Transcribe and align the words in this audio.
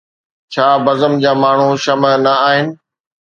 ڇا 0.53 0.65
بزم 0.85 1.13
جا 1.23 1.31
ماڻهو 1.43 1.71
شمع 1.85 2.13
نه 2.23 2.33
آهن؟ 2.49 2.67